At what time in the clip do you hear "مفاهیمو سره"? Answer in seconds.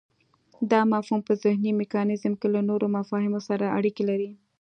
2.97-3.73